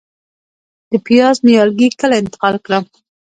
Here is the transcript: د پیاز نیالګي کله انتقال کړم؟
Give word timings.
د 0.91 0.93
پیاز 1.05 1.35
نیالګي 1.45 1.89
کله 1.99 2.15
انتقال 2.21 2.55
کړم؟ 2.65 2.83